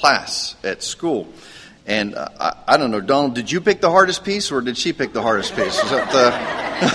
[0.00, 1.28] class at school.
[1.86, 4.78] And uh, I, I, don't know, Donald, did you pick the hardest piece or did
[4.78, 5.78] she pick the hardest piece?
[5.82, 6.86] I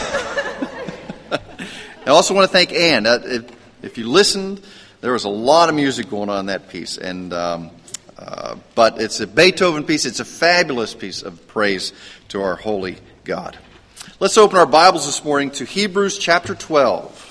[2.08, 3.06] also want to thank Ann.
[3.06, 3.46] Uh, if,
[3.84, 4.62] if, you listened,
[5.02, 6.98] there was a lot of music going on in that piece.
[6.98, 7.70] And, um,
[8.18, 10.06] uh, but it's a Beethoven piece.
[10.06, 11.94] It's a fabulous piece of praise
[12.30, 13.56] to our holy God.
[14.20, 17.22] Let's open our Bibles this morning to Hebrews chapter 12.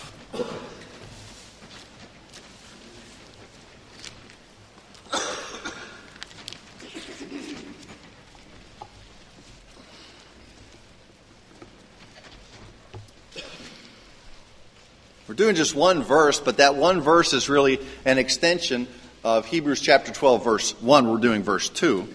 [15.27, 18.87] We're doing just one verse, but that one verse is really an extension
[19.23, 21.11] of Hebrews chapter 12, verse 1.
[21.11, 22.07] We're doing verse 2.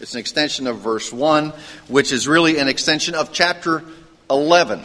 [0.00, 1.54] It's an extension of verse 1,
[1.88, 3.82] which is really an extension of chapter
[4.30, 4.82] 11.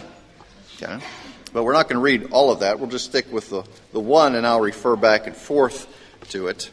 [0.77, 1.03] Okay?
[1.51, 2.79] But we're not going to read all of that.
[2.79, 5.87] We'll just stick with the, the one, and I'll refer back and forth
[6.29, 6.71] to it.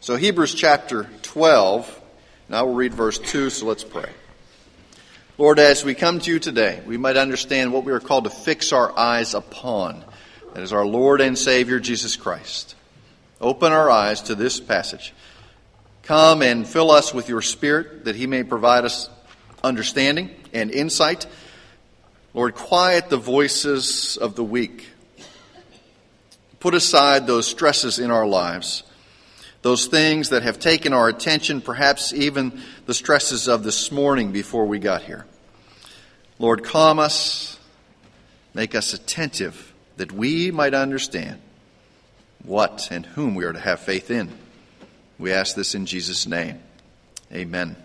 [0.00, 2.00] So, Hebrews chapter 12.
[2.48, 4.10] Now we'll read verse 2, so let's pray.
[5.38, 8.30] Lord, as we come to you today, we might understand what we are called to
[8.30, 10.04] fix our eyes upon.
[10.52, 12.76] That is our Lord and Savior, Jesus Christ.
[13.40, 15.14] Open our eyes to this passage.
[16.02, 19.08] Come and fill us with your Spirit that He may provide us
[19.64, 21.26] understanding and insight.
[22.34, 24.86] Lord, quiet the voices of the weak.
[26.60, 28.82] Put aside those stresses in our lives,
[29.62, 34.66] those things that have taken our attention, perhaps even the stresses of this morning before
[34.66, 35.24] we got here.
[36.38, 37.58] Lord, calm us,
[38.54, 41.40] make us attentive that we might understand
[42.42, 44.30] what and whom we are to have faith in.
[45.18, 46.60] We ask this in Jesus' name.
[47.32, 47.76] Amen.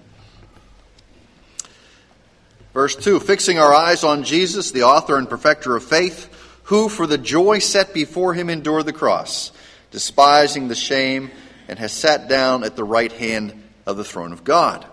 [2.73, 6.33] Verse 2 Fixing our eyes on Jesus, the author and perfecter of faith,
[6.63, 9.51] who for the joy set before him endured the cross,
[9.91, 11.29] despising the shame,
[11.67, 14.85] and has sat down at the right hand of the throne of God.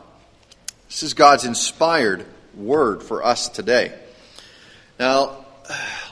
[0.88, 3.92] This is God's inspired word for us today.
[4.98, 5.44] Now,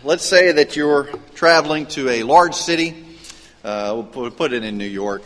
[0.03, 3.05] let's say that you're traveling to a large city.
[3.65, 5.23] Uh, we'll put it in New York.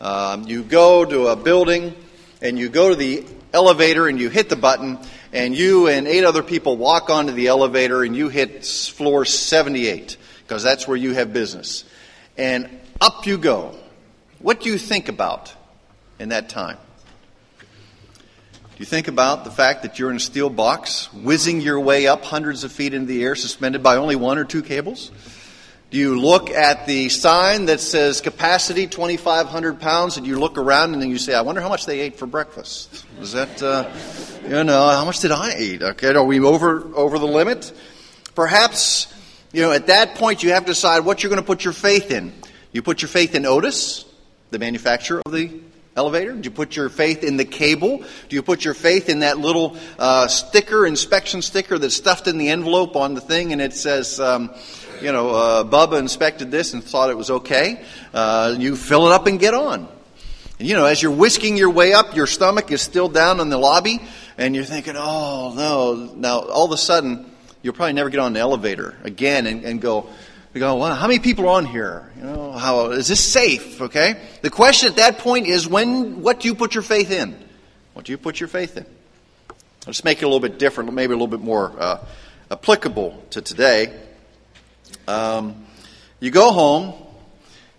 [0.00, 1.94] Um, you go to a building
[2.40, 4.98] and you go to the elevator and you hit the button
[5.32, 10.16] and you and eight other people walk onto the elevator and you hit floor 78
[10.42, 11.84] because that's where you have business.
[12.36, 12.68] And
[13.00, 13.74] up you go.
[14.42, 15.54] What do you think about
[16.18, 16.76] in that time?
[17.58, 22.08] Do you think about the fact that you're in a steel box, whizzing your way
[22.08, 25.12] up hundreds of feet into the air, suspended by only one or two cables?
[25.90, 30.94] Do you look at the sign that says capacity 2,500 pounds and you look around
[30.94, 33.06] and then you say, I wonder how much they ate for breakfast?
[33.20, 33.88] Is that, uh,
[34.42, 35.82] you know, how much did I eat?
[35.82, 37.72] Okay, are we over, over the limit?
[38.34, 39.06] Perhaps,
[39.52, 41.74] you know, at that point you have to decide what you're going to put your
[41.74, 42.32] faith in.
[42.72, 44.06] You put your faith in Otis,
[44.52, 45.50] the manufacturer of the
[45.96, 46.32] elevator?
[46.32, 48.04] Do you put your faith in the cable?
[48.28, 52.38] Do you put your faith in that little uh, sticker, inspection sticker that's stuffed in
[52.38, 54.54] the envelope on the thing and it says, um,
[55.00, 57.82] you know, uh, Bubba inspected this and thought it was okay?
[58.14, 59.88] Uh, you fill it up and get on.
[60.58, 63.48] And, you know, as you're whisking your way up, your stomach is still down in
[63.48, 64.00] the lobby
[64.38, 66.14] and you're thinking, oh no.
[66.14, 67.30] Now, all of a sudden,
[67.62, 70.08] you'll probably never get on an elevator again and, and go,
[70.52, 72.12] we go, how many people are on here?
[72.16, 73.80] You know, how is this safe?
[73.80, 74.20] Okay.
[74.42, 77.36] The question at that point is, when, what do you put your faith in?
[77.94, 78.84] What do you put your faith in?
[79.86, 82.04] Let's make it a little bit different, maybe a little bit more uh,
[82.50, 83.98] applicable to today.
[85.08, 85.66] Um,
[86.20, 86.94] you go home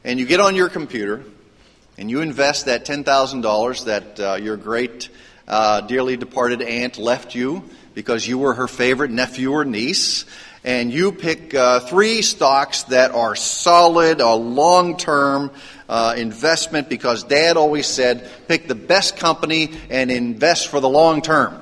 [0.04, 1.24] and you get on your computer
[1.98, 5.10] and you invest that ten thousand dollars that uh, your great,
[5.48, 7.64] uh, dearly departed aunt left you
[7.94, 10.26] because you were her favorite nephew or niece
[10.64, 15.52] and you pick uh, three stocks that are solid, a long term
[15.90, 21.22] uh, investment because dad always said pick the best company and invest for the long
[21.22, 21.60] term.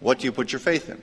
[0.00, 1.00] What do you put your faith in?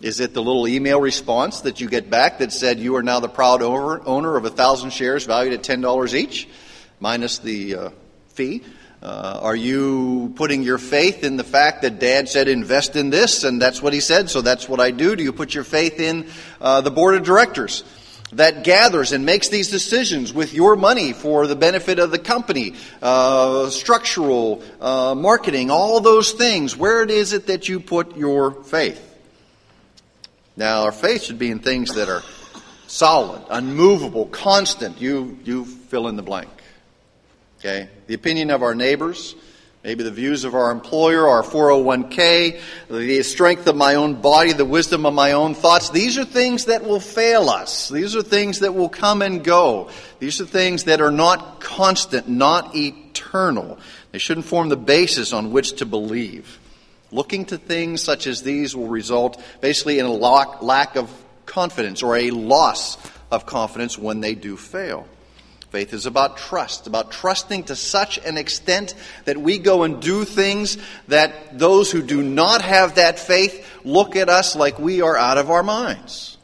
[0.00, 3.20] Is it the little email response that you get back that said you are now
[3.20, 6.48] the proud owner of a thousand shares valued at $10 each,
[7.00, 7.90] minus the uh,
[8.28, 8.62] fee?
[9.02, 13.44] Uh, are you putting your faith in the fact that dad said invest in this
[13.44, 15.16] and that's what he said, so that's what I do?
[15.16, 16.28] Do you put your faith in
[16.60, 17.82] uh, the board of directors
[18.32, 22.74] that gathers and makes these decisions with your money for the benefit of the company,
[23.00, 26.76] uh, structural, uh, marketing, all those things?
[26.76, 29.06] Where is it that you put your faith?
[30.58, 32.22] Now, our faith should be in things that are
[32.86, 35.00] solid, unmovable, constant.
[35.00, 36.50] You, you fill in the blank.
[37.60, 37.88] Okay?
[38.08, 39.36] The opinion of our neighbors,
[39.82, 42.60] Maybe the views of our employer, our 401k,
[42.90, 45.88] the strength of my own body, the wisdom of my own thoughts.
[45.88, 47.88] These are things that will fail us.
[47.88, 49.88] These are things that will come and go.
[50.18, 53.78] These are things that are not constant, not eternal.
[54.12, 56.58] They shouldn't form the basis on which to believe.
[57.10, 61.10] Looking to things such as these will result basically in a lack of
[61.46, 62.98] confidence or a loss
[63.30, 65.08] of confidence when they do fail.
[65.70, 68.94] Faith is about trust, about trusting to such an extent
[69.24, 70.76] that we go and do things
[71.06, 75.38] that those who do not have that faith look at us like we are out
[75.38, 76.38] of our minds.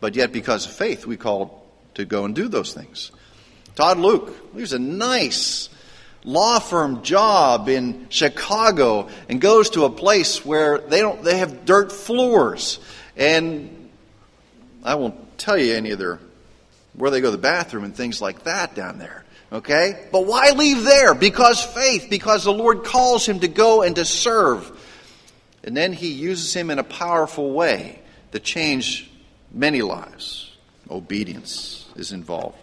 [0.00, 3.12] But yet, because of faith, we call to go and do those things.
[3.74, 5.68] Todd Luke, he's a nice
[6.24, 11.64] law firm job in Chicago and goes to a place where they don't they have
[11.64, 12.78] dirt floors
[13.16, 13.90] and
[14.84, 16.20] I won't tell you any of their
[17.00, 19.24] where they go to the bathroom and things like that down there.
[19.52, 20.08] Okay?
[20.12, 21.14] But why leave there?
[21.14, 24.70] Because faith, because the Lord calls him to go and to serve.
[25.64, 28.00] And then he uses him in a powerful way
[28.32, 29.10] to change
[29.50, 30.56] many lives.
[30.90, 32.56] Obedience is involved.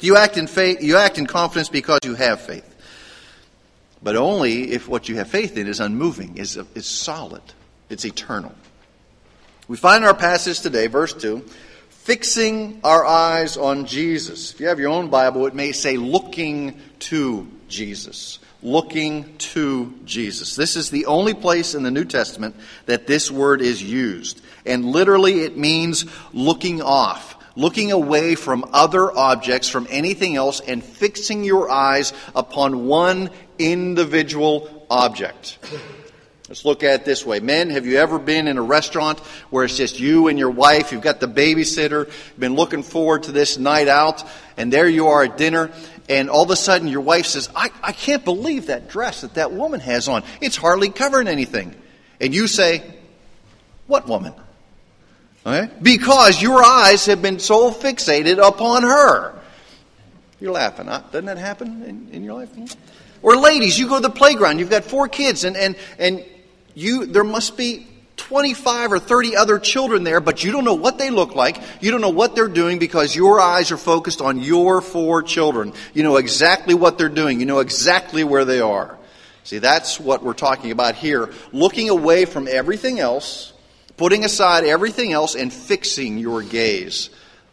[0.00, 2.66] You act in faith, you act in confidence because you have faith.
[4.02, 7.42] But only if what you have faith in is unmoving, is, is solid,
[7.90, 8.54] it's eternal.
[9.68, 11.44] We find our passage today, verse 2,
[12.10, 14.52] fixing our eyes on Jesus.
[14.52, 18.40] If you have your own Bible, it may say looking to Jesus.
[18.64, 20.56] Looking to Jesus.
[20.56, 24.40] This is the only place in the New Testament that this word is used.
[24.66, 30.82] And literally it means looking off, looking away from other objects, from anything else, and
[30.82, 35.58] fixing your eyes upon one individual object.
[36.50, 37.38] Let's look at it this way.
[37.38, 39.20] Men, have you ever been in a restaurant
[39.50, 40.90] where it's just you and your wife?
[40.90, 44.24] You've got the babysitter, been looking forward to this night out,
[44.56, 45.70] and there you are at dinner,
[46.08, 49.34] and all of a sudden your wife says, I, I can't believe that dress that
[49.34, 50.24] that woman has on.
[50.40, 51.72] It's hardly covering anything.
[52.20, 52.82] And you say,
[53.86, 54.34] What woman?
[55.46, 55.72] Okay?
[55.80, 59.38] Because your eyes have been so fixated upon her.
[60.40, 60.88] You're laughing.
[60.88, 62.50] Uh, doesn't that happen in, in your life?
[63.22, 66.24] Or ladies, you go to the playground, you've got four kids, and, and, and
[66.74, 67.86] you there must be
[68.16, 71.60] 25 or 30 other children there, but you don't know what they look like.
[71.80, 75.72] You don't know what they're doing because your eyes are focused on your four children.
[75.94, 77.40] You know exactly what they're doing.
[77.40, 78.98] You know exactly where they are.
[79.44, 81.32] See, that's what we're talking about here.
[81.52, 83.52] Looking away from everything else,
[83.96, 87.10] putting aside everything else, and fixing your gaze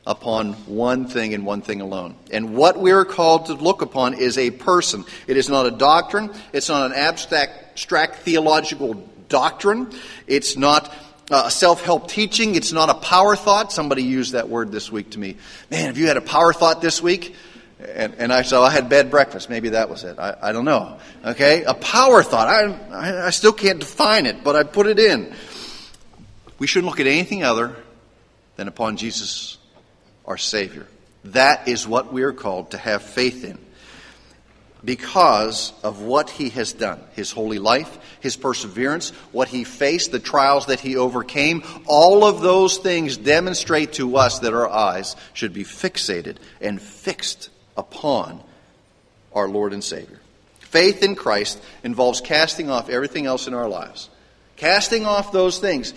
[0.07, 2.15] upon one thing and one thing alone.
[2.31, 5.05] And what we are called to look upon is a person.
[5.27, 6.31] It is not a doctrine.
[6.53, 8.95] It's not an abstract abstract theological
[9.29, 9.93] doctrine.
[10.25, 10.91] It's not
[11.29, 12.55] uh, a self help teaching.
[12.55, 13.71] It's not a power thought.
[13.71, 15.37] Somebody used that word this week to me.
[15.69, 17.35] Man, have you had a power thought this week?
[17.79, 19.47] And, and I said, I had bad breakfast.
[19.47, 20.17] Maybe that was it.
[20.17, 20.97] I, I don't know.
[21.23, 21.63] Okay?
[21.65, 22.47] A power thought.
[22.47, 25.31] I, I, I still can't define it, but I put it in.
[26.57, 27.75] We shouldn't look at anything other
[28.55, 29.59] than upon Jesus,
[30.27, 30.87] our Savior.
[31.25, 33.57] That is what we are called to have faith in
[34.83, 40.19] because of what he has done his holy life, his perseverance, what he faced, the
[40.19, 41.63] trials that he overcame.
[41.85, 47.49] All of those things demonstrate to us that our eyes should be fixated and fixed
[47.75, 48.41] upon
[49.33, 50.19] our Lord and Savior.
[50.59, 54.09] Faith in Christ involves casting off everything else in our lives,
[54.57, 55.93] casting off those things.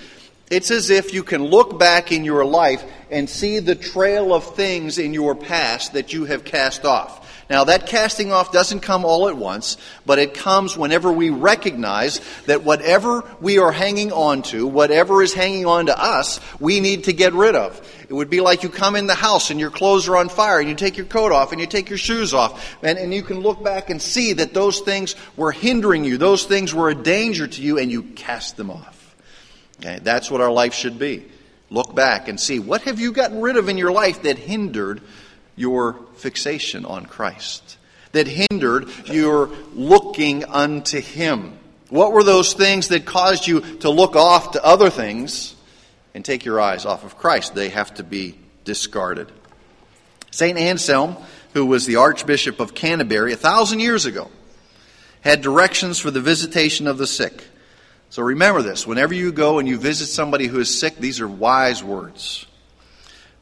[0.50, 4.54] It's as if you can look back in your life and see the trail of
[4.54, 7.20] things in your past that you have cast off.
[7.50, 9.76] Now, that casting off doesn't come all at once,
[10.06, 15.34] but it comes whenever we recognize that whatever we are hanging on to, whatever is
[15.34, 17.80] hanging on to us, we need to get rid of.
[18.08, 20.60] It would be like you come in the house and your clothes are on fire
[20.60, 23.24] and you take your coat off and you take your shoes off and, and you
[23.24, 26.94] can look back and see that those things were hindering you, those things were a
[26.94, 29.16] danger to you, and you cast them off.
[29.80, 29.98] Okay?
[30.00, 31.24] That's what our life should be.
[31.70, 35.00] Look back and see what have you gotten rid of in your life that hindered
[35.54, 37.78] your fixation on Christ,
[38.12, 41.58] that hindered your looking unto Him?
[41.88, 45.54] What were those things that caused you to look off to other things
[46.14, 47.54] and take your eyes off of Christ?
[47.54, 49.30] They have to be discarded.
[50.30, 50.58] St.
[50.58, 51.16] Anselm,
[51.54, 54.30] who was the Archbishop of Canterbury a thousand years ago,
[55.20, 57.44] had directions for the visitation of the sick.
[58.10, 61.28] So remember this whenever you go and you visit somebody who is sick, these are
[61.28, 62.46] wise words.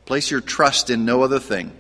[0.05, 1.73] Place your trust in no other thing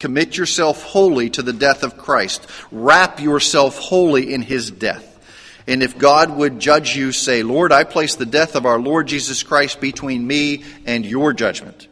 [0.00, 2.46] Commit yourself wholly to the death of Christ.
[2.72, 5.06] Wrap yourself wholly in his death.
[5.66, 9.06] And if God would judge you, say, Lord, I place the death of our Lord
[9.06, 11.86] Jesus Christ between me and your judgment.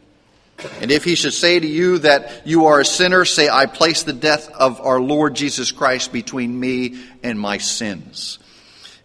[0.81, 4.01] And if he should say to you that you are a sinner, say, I place
[4.01, 8.38] the death of our Lord Jesus Christ between me and my sins.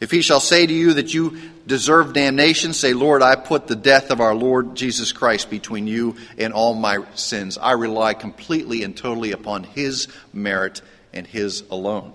[0.05, 3.75] If he shall say to you that you deserve damnation, say, Lord, I put the
[3.75, 7.57] death of our Lord Jesus Christ between you and all my sins.
[7.57, 10.83] I rely completely and totally upon his merit
[11.15, 12.13] and his alone.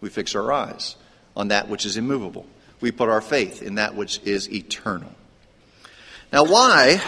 [0.00, 0.94] We fix our eyes
[1.36, 2.46] on that which is immovable.
[2.80, 5.12] We put our faith in that which is eternal.
[6.32, 7.02] Now, why,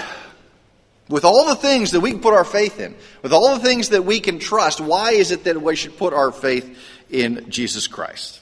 [1.09, 3.91] with all the things that we can put our faith in, with all the things
[3.91, 6.77] that we can trust, why is it that we should put our faith
[7.11, 8.41] in Jesus Christ?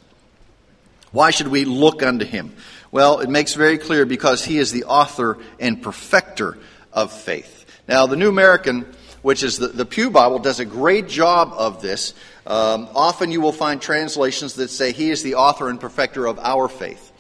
[1.12, 2.54] Why should we look unto him?
[2.90, 6.59] Well, it makes very clear because he is the author and perfecter
[6.92, 7.64] of faith.
[7.88, 8.87] Now, the New American,
[9.23, 12.14] which is the, the Pew Bible, does a great job of this.
[12.47, 16.38] Um, often you will find translations that say he is the author and perfecter of
[16.38, 17.11] our faith.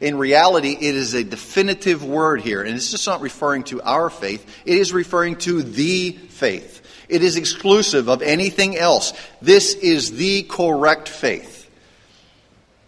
[0.00, 4.10] In reality, it is a definitive word here, and it's just not referring to our
[4.10, 6.80] faith, it is referring to the faith.
[7.08, 9.12] It is exclusive of anything else.
[9.40, 11.61] This is the correct faith.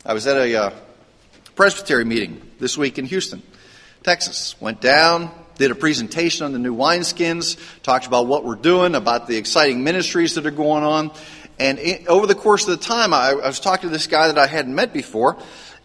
[0.07, 0.71] I was at a uh,
[1.57, 3.43] Presbytery meeting this week in Houston,
[4.03, 4.55] Texas.
[4.61, 9.29] Went down, did a presentation on the new wineskins, talked about what we're doing, about
[9.29, 11.11] the exciting ministries that are going on.
[11.59, 14.27] And it, over the course of the time, I, I was talking to this guy
[14.27, 15.39] that I hadn't met before,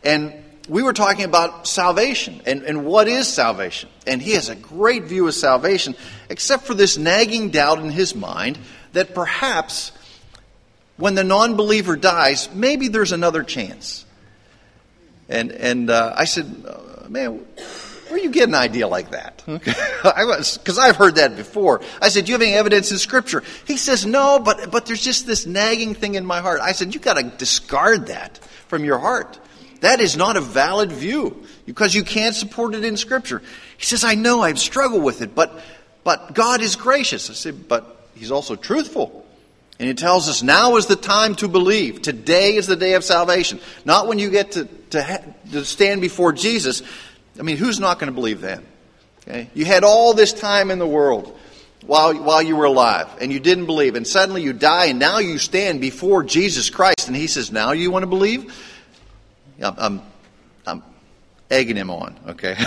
[0.03, 0.33] and
[0.67, 3.87] we were talking about salvation and, and what is salvation.
[4.05, 5.95] And he has a great view of salvation,
[6.29, 8.59] except for this nagging doubt in his mind
[8.91, 9.93] that perhaps
[10.97, 14.05] when the non believer dies, maybe there's another chance.
[15.29, 16.65] And, and uh, I said,
[17.07, 17.45] man,
[18.09, 19.43] where you get an idea like that?
[19.47, 19.73] Okay.
[20.03, 21.81] I was, because I've heard that before.
[22.01, 23.43] I said, do you have any evidence in Scripture?
[23.65, 26.59] He says, no, but, but there's just this nagging thing in my heart.
[26.61, 29.39] I said, you got to discard that from your heart.
[29.81, 33.41] That is not a valid view because you can't support it in Scripture.
[33.77, 35.61] He says, I know, I've struggled with it, but,
[36.03, 37.29] but God is gracious.
[37.29, 39.25] I said, but He's also truthful.
[39.79, 42.01] And He tells us now is the time to believe.
[42.01, 43.59] Today is the day of salvation.
[43.85, 46.83] Not when you get to, to, to stand before Jesus.
[47.39, 48.65] I mean, who's not going to believe then?
[49.21, 49.49] Okay?
[49.53, 51.39] You had all this time in the world
[51.85, 53.95] while, while you were alive and you didn't believe.
[53.95, 57.71] And suddenly you die and now you stand before Jesus Christ and He says, Now
[57.71, 58.53] you want to believe?
[59.61, 60.01] I'm, I'm,
[60.67, 60.83] I'm
[61.49, 62.55] egging him on, okay?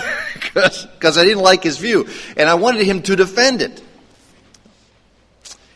[0.54, 2.06] Because I didn't like his view.
[2.36, 3.82] And I wanted him to defend it.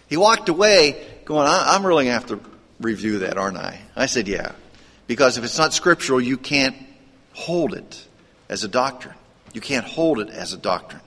[0.08, 3.80] He walked away going, I'm really going to have to review that, aren't I?
[3.94, 4.52] I said, Yeah.
[5.06, 6.76] Because if it's not scriptural, you can't
[7.32, 8.06] hold it
[8.48, 9.14] as a doctrine.
[9.52, 11.02] You can't hold it as a doctrine.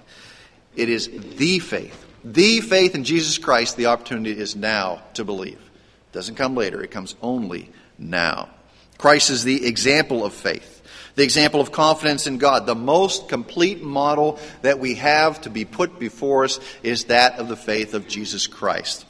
[0.75, 2.05] It is the faith.
[2.23, 5.57] The faith in Jesus Christ, the opportunity is now to believe.
[5.57, 8.49] It doesn't come later, it comes only now.
[8.97, 10.81] Christ is the example of faith,
[11.15, 12.65] the example of confidence in God.
[12.65, 17.47] The most complete model that we have to be put before us is that of
[17.47, 19.05] the faith of Jesus Christ.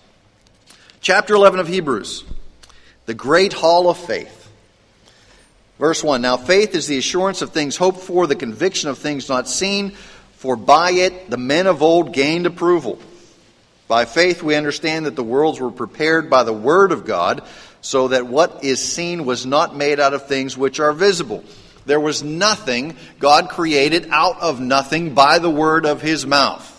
[1.01, 2.25] Chapter 11 of Hebrews,
[3.05, 4.51] the great hall of faith.
[5.79, 9.29] Verse 1 Now faith is the assurance of things hoped for, the conviction of things
[9.29, 9.91] not seen,
[10.33, 12.99] for by it the men of old gained approval.
[13.87, 17.43] By faith we understand that the worlds were prepared by the word of God
[17.79, 21.45] so that what is seen was not made out of things which are visible.
[21.85, 26.75] There was nothing God created out of nothing by the word of his mouth.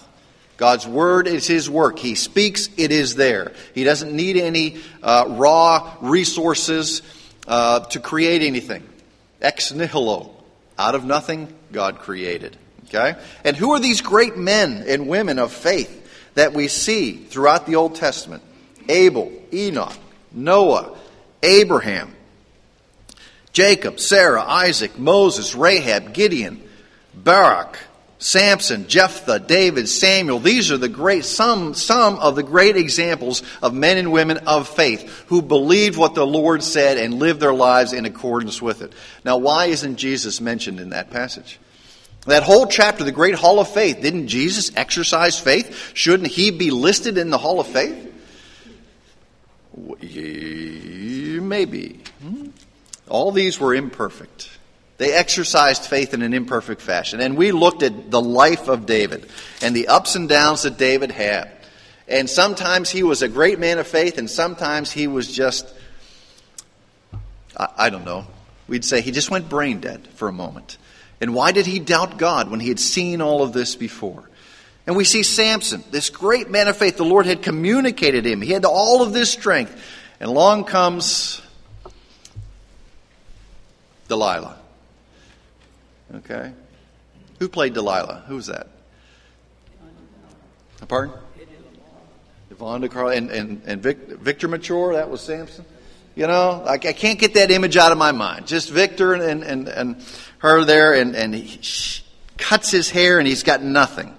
[0.61, 1.99] God's word is his work.
[1.99, 3.55] He speaks, it is there.
[3.75, 7.00] He doesn't need any uh, raw resources
[7.49, 8.87] uh, to create anything.
[9.40, 10.35] Ex nihilo.
[10.79, 12.59] Out of nothing, God created.
[12.85, 13.19] Okay?
[13.43, 15.97] And who are these great men and women of faith
[16.35, 18.43] that we see throughout the Old Testament?
[18.87, 19.97] Abel, Enoch,
[20.31, 20.95] Noah,
[21.43, 22.14] Abraham,
[23.55, 26.62] Jacob, Sarah, Isaac, Moses, Rahab, Gideon,
[27.14, 27.79] Barak,
[28.21, 30.41] Samson, Jephthah, David, Samuel.
[30.41, 34.69] These are the great, some, some of the great examples of men and women of
[34.69, 38.93] faith who believed what the Lord said and lived their lives in accordance with it.
[39.25, 41.59] Now, why isn't Jesus mentioned in that passage?
[42.27, 45.93] That whole chapter, the great hall of faith, didn't Jesus exercise faith?
[45.95, 48.07] Shouldn't he be listed in the hall of faith?
[49.75, 52.00] Maybe.
[52.23, 52.49] Hmm?
[53.09, 54.50] All these were imperfect.
[55.00, 57.23] They exercised faith in an imperfect fashion.
[57.23, 59.26] And we looked at the life of David
[59.62, 61.50] and the ups and downs that David had.
[62.07, 65.73] And sometimes he was a great man of faith, and sometimes he was just,
[67.57, 68.26] I, I don't know,
[68.69, 70.76] we'd say he just went brain dead for a moment.
[71.23, 74.28] And why did he doubt God when he had seen all of this before?
[74.87, 76.99] And we see Samson, this great man of faith.
[76.99, 78.42] The Lord had communicated him.
[78.42, 79.83] He had all of this strength.
[80.21, 81.40] And along comes
[84.07, 84.60] Delilah.
[86.17, 86.52] Okay?
[87.38, 88.25] Who played Delilah?
[88.26, 88.69] Who was that?
[90.88, 91.14] Pardon?
[92.50, 95.64] Yvonne Carl and, and, and Vic, Victor Mature, that was Samson.
[96.14, 98.47] You know, I, I can't get that image out of my mind.
[98.47, 100.05] Just Victor and, and, and
[100.38, 102.02] her there, and, and he
[102.37, 104.14] cuts his hair and he's got nothing.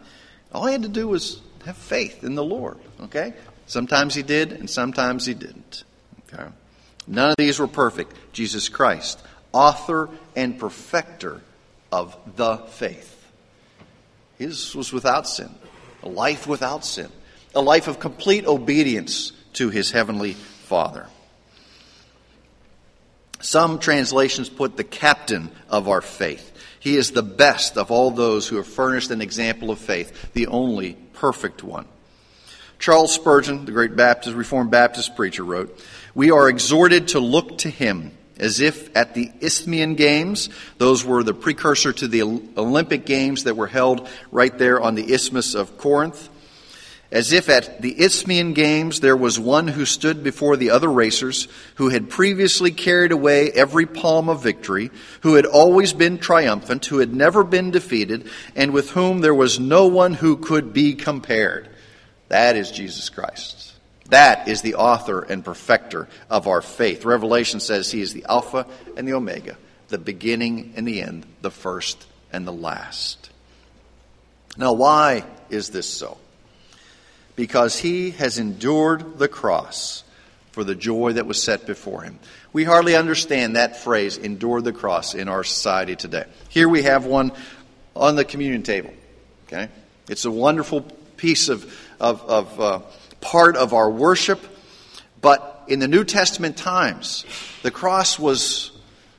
[0.54, 2.78] All he had to do was have faith in the Lord.
[3.02, 3.34] Okay?
[3.68, 5.84] Sometimes he did, and sometimes he didn't.
[6.34, 6.50] Okay?
[7.08, 8.16] None of these were perfect.
[8.34, 9.22] Jesus Christ,
[9.52, 11.42] author and perfecter
[11.92, 13.18] of the faith.
[14.38, 15.54] His was without sin,
[16.04, 17.10] a life without sin,
[17.54, 21.08] a life of complete obedience to his heavenly Father.
[23.42, 26.48] Some translations put the captain of our faith.
[26.80, 30.48] He is the best of all those who have furnished an example of faith, the
[30.48, 31.86] only perfect one.
[32.80, 35.80] Charles Spurgeon, the great Baptist, Reformed Baptist preacher, wrote,
[36.16, 41.24] We are exhorted to look to him as if at the Isthmian Games, those were
[41.24, 45.78] the precursor to the Olympic Games that were held right there on the Isthmus of
[45.78, 46.30] Corinth.
[47.12, 51.50] As if at the Isthmian Games there was one who stood before the other racers,
[51.76, 57.00] who had previously carried away every palm of victory, who had always been triumphant, who
[57.00, 61.68] had never been defeated, and with whom there was no one who could be compared.
[62.30, 63.74] That is Jesus Christ.
[64.12, 67.06] That is the author and perfecter of our faith.
[67.06, 69.56] Revelation says he is the Alpha and the Omega,
[69.88, 73.30] the beginning and the end, the first and the last.
[74.58, 76.18] Now, why is this so?
[77.38, 80.04] Because he has endured the cross
[80.52, 82.20] for the joy that was set before him.
[82.52, 86.26] We hardly understand that phrase, endure the cross, in our society today.
[86.50, 87.32] Here we have one
[87.96, 88.94] on the communion table.
[89.48, 89.70] Okay?
[90.10, 90.82] It's a wonderful
[91.16, 91.64] piece of
[92.02, 92.80] of, of uh,
[93.22, 94.40] part of our worship.
[95.22, 97.26] But in the New Testament times,
[97.64, 98.72] the cross was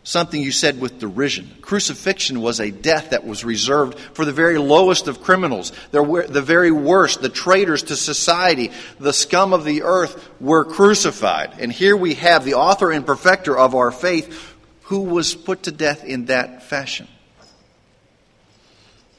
[0.04, 1.48] something you said with derision.
[1.60, 6.72] Crucifixion was a death that was reserved for the very lowest of criminals, the very
[6.72, 11.54] worst, the traitors to society, the scum of the earth were crucified.
[11.60, 15.70] And here we have the author and perfecter of our faith who was put to
[15.70, 17.06] death in that fashion.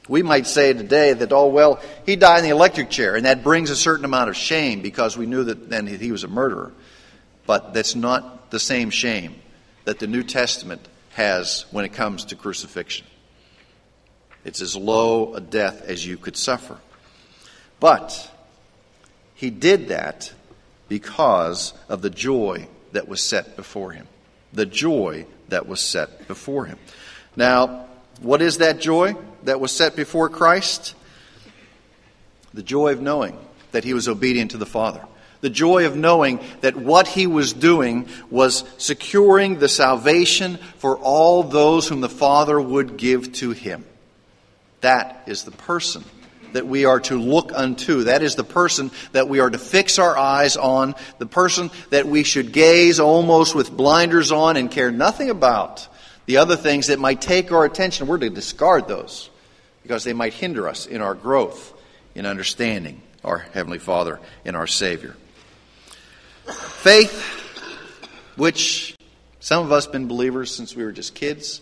[0.08, 3.42] We might say today that, oh, well, he died in the electric chair, and that
[3.42, 6.72] brings a certain amount of shame because we knew that then he was a murderer.
[7.46, 9.36] But that's not the same shame
[9.84, 13.06] that the New Testament has when it comes to crucifixion.
[14.44, 16.78] It's as low a death as you could suffer.
[17.80, 18.30] But
[19.34, 20.32] he did that
[20.88, 24.06] because of the joy that was set before him.
[24.52, 26.78] The joy that was set before him.
[27.36, 27.86] Now,
[28.20, 30.94] what is that joy that was set before Christ?
[32.52, 33.38] The joy of knowing
[33.72, 35.04] that he was obedient to the Father.
[35.40, 41.42] The joy of knowing that what he was doing was securing the salvation for all
[41.42, 43.84] those whom the Father would give to him.
[44.80, 46.04] That is the person
[46.52, 48.04] that we are to look unto.
[48.04, 52.06] That is the person that we are to fix our eyes on, the person that
[52.06, 55.88] we should gaze almost with blinders on and care nothing about
[56.26, 59.28] the other things that might take our attention, we're to discard those
[59.84, 61.72] because they might hinder us in our growth
[62.14, 65.14] in understanding our Heavenly Father and our Savior.
[66.46, 67.22] Faith,
[68.36, 68.96] which
[69.40, 71.60] some of us have been believers since we were just kids,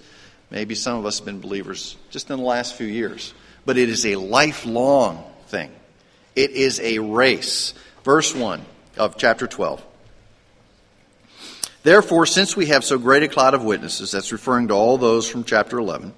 [0.50, 3.35] maybe some of us have been believers just in the last few years,
[3.66, 5.70] but it is a lifelong thing.
[6.37, 7.74] It is a race.
[8.04, 8.64] Verse 1
[8.98, 9.85] of chapter 12.
[11.82, 15.28] Therefore, since we have so great a cloud of witnesses, that's referring to all those
[15.28, 16.14] from chapter 11,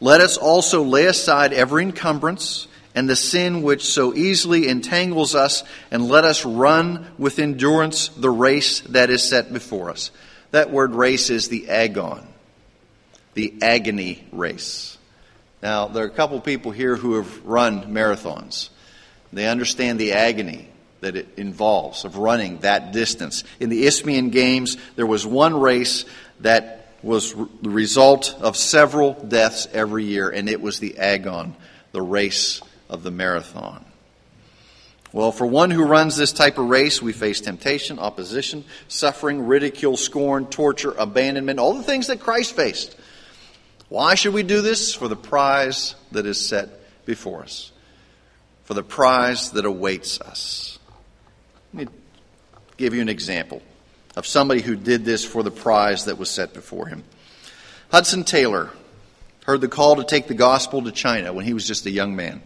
[0.00, 5.62] let us also lay aside every encumbrance and the sin which so easily entangles us,
[5.90, 10.10] and let us run with endurance the race that is set before us.
[10.50, 12.26] That word race is the agon,
[13.34, 14.96] the agony race.
[15.62, 18.70] Now, there are a couple people here who have run marathons.
[19.30, 20.68] They understand the agony
[21.00, 23.44] that it involves of running that distance.
[23.60, 26.06] In the Isthmian Games, there was one race
[26.40, 31.54] that was the result of several deaths every year, and it was the Agon,
[31.92, 33.84] the race of the marathon.
[35.12, 39.96] Well, for one who runs this type of race, we face temptation, opposition, suffering, ridicule,
[39.96, 42.96] scorn, torture, abandonment, all the things that Christ faced.
[43.88, 44.92] Why should we do this?
[44.92, 46.68] For the prize that is set
[47.06, 47.70] before us,
[48.64, 50.80] for the prize that awaits us.
[51.72, 51.94] Let me
[52.76, 53.62] give you an example
[54.16, 57.04] of somebody who did this for the prize that was set before him.
[57.90, 58.70] Hudson Taylor
[59.44, 62.16] heard the call to take the gospel to China when he was just a young
[62.16, 62.42] man.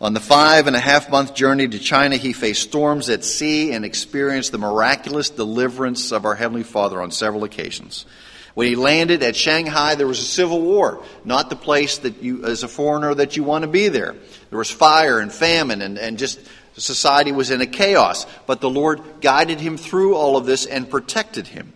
[0.00, 3.72] On the five and a half month journey to China, he faced storms at sea
[3.72, 8.06] and experienced the miraculous deliverance of our Heavenly Father on several occasions.
[8.54, 12.44] When he landed at Shanghai, there was a civil war, not the place that you,
[12.44, 14.14] as a foreigner, that you want to be there.
[14.50, 16.40] There was fire and famine and, and just
[16.80, 20.88] society was in a chaos, but the Lord guided him through all of this and
[20.88, 21.72] protected him.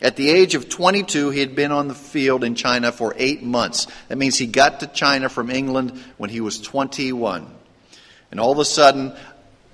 [0.00, 3.42] At the age of 22, he had been on the field in China for eight
[3.42, 3.86] months.
[4.08, 7.46] That means he got to China from England when he was 21.
[8.32, 9.14] And all of a sudden,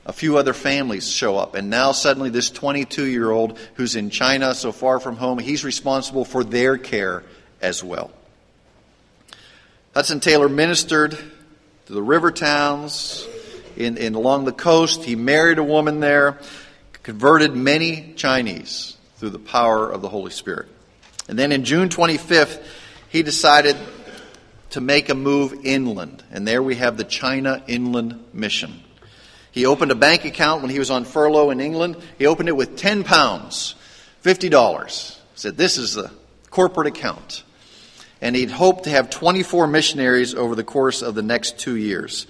[0.04, 1.54] a few other families show up.
[1.54, 5.64] And now suddenly, this 22 year old who's in China, so far from home, he's
[5.64, 7.24] responsible for their care
[7.62, 8.10] as well.
[9.94, 11.12] Hudson Taylor ministered
[11.86, 13.26] to the river towns
[13.78, 15.04] in, in along the coast.
[15.04, 16.38] He married a woman there,
[17.02, 20.68] converted many Chinese through the power of the Holy Spirit.
[21.28, 22.62] And then in June 25th,
[23.08, 23.76] he decided
[24.70, 26.22] to make a move inland.
[26.30, 28.82] And there we have the China Inland Mission.
[29.50, 31.96] He opened a bank account when he was on furlough in England.
[32.18, 33.74] He opened it with 10 pounds,
[34.24, 35.08] $50.
[35.08, 36.10] He said, This is the
[36.50, 37.44] corporate account.
[38.20, 42.26] And he'd hoped to have 24 missionaries over the course of the next two years.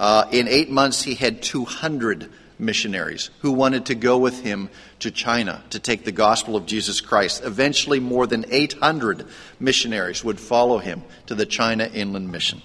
[0.00, 5.10] Uh, in eight months, he had 200 missionaries who wanted to go with him to
[5.10, 7.42] China to take the gospel of Jesus Christ.
[7.44, 9.26] Eventually, more than 800
[9.60, 12.62] missionaries would follow him to the China Inland Mission.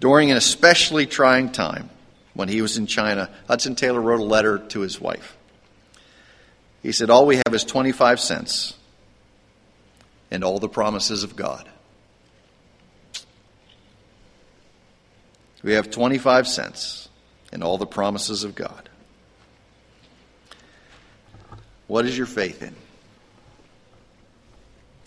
[0.00, 1.88] During an especially trying time,
[2.34, 5.36] when he was in China, Hudson Taylor wrote a letter to his wife.
[6.82, 8.74] He said, All we have is 25 cents
[10.32, 11.68] and all the promises of God.
[15.62, 17.08] We have 25 cents
[17.52, 18.88] and all the promises of God.
[21.86, 22.74] What is your faith in?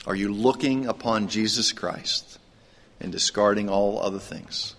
[0.06, 2.38] Are you looking upon Jesus Christ
[3.02, 4.76] and discarding all other things?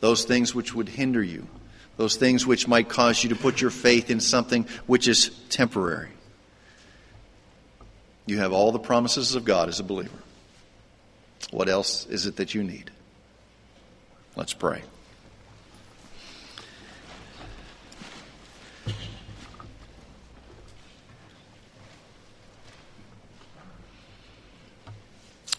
[0.00, 1.46] Those things which would hinder you,
[1.96, 6.10] those things which might cause you to put your faith in something which is temporary.
[8.26, 10.18] You have all the promises of God as a believer.
[11.52, 12.90] What else is it that you need?
[14.34, 14.82] Let's pray.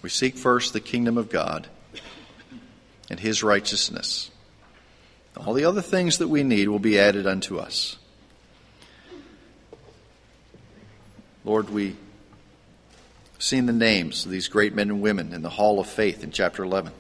[0.02, 1.68] We seek first the kingdom of God
[3.10, 4.32] and his righteousness.
[5.36, 7.98] All the other things that we need will be added unto us.
[11.46, 11.96] Lord, we've
[13.40, 16.32] seen the names of these great men and women in the Hall of Faith in
[16.32, 16.92] chapter 11.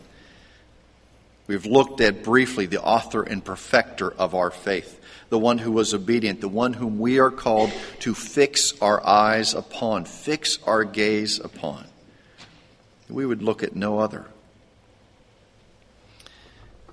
[1.47, 5.93] We've looked at briefly the author and perfecter of our faith, the one who was
[5.93, 11.39] obedient, the one whom we are called to fix our eyes upon, fix our gaze
[11.39, 11.85] upon.
[13.09, 14.25] We would look at no other.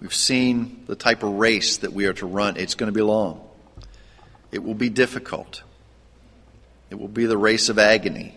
[0.01, 2.57] We've seen the type of race that we are to run.
[2.57, 3.41] It's going to be long.
[4.53, 5.63] It will be difficult.
[6.91, 8.37] It will be the race of agony.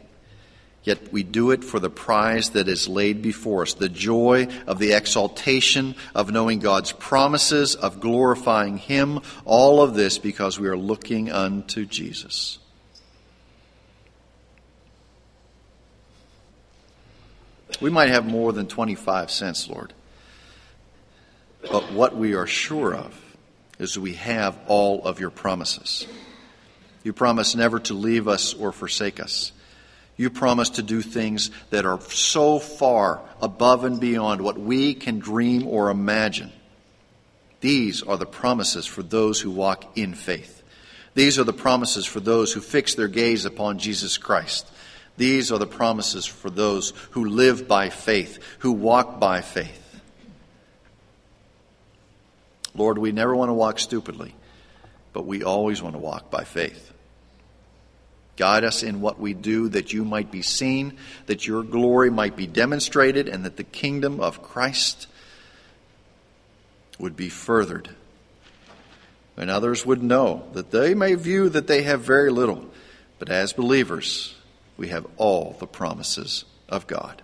[0.84, 4.80] Yet we do it for the prize that is laid before us the joy of
[4.80, 9.20] the exaltation of knowing God's promises, of glorifying Him.
[9.44, 12.60] All of this because we are looking unto Jesus.
[17.80, 19.94] We might have more than 25 cents, Lord.
[21.62, 23.14] But what we are sure of
[23.80, 26.08] is we have all of your promises.
[27.04, 29.52] You promise never to leave us or forsake us.
[30.18, 35.20] You promise to do things that are so far above and beyond what we can
[35.20, 36.52] dream or imagine.
[37.62, 40.64] These are the promises for those who walk in faith.
[41.14, 44.68] These are the promises for those who fix their gaze upon Jesus Christ.
[45.18, 49.84] These are the promises for those who live by faith, who walk by faith.
[52.76, 54.36] Lord, we never want to walk stupidly,
[55.12, 56.94] but we always want to walk by faith.
[58.38, 62.36] Guide us in what we do that you might be seen, that your glory might
[62.36, 65.08] be demonstrated, and that the kingdom of Christ
[67.00, 67.90] would be furthered.
[69.36, 72.70] And others would know that they may view that they have very little,
[73.18, 74.36] but as believers,
[74.78, 77.24] we have all the promises of God.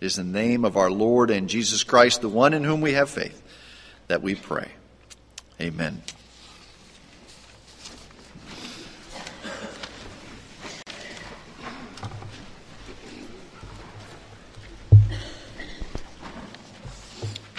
[0.00, 2.92] It is the name of our Lord and Jesus Christ, the one in whom we
[2.92, 3.42] have faith,
[4.06, 4.68] that we pray.
[5.60, 6.02] Amen.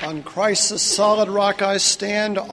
[0.03, 2.38] On Christ's solid rock I stand.